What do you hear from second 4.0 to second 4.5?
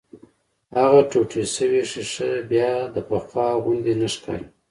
نه ښکاري.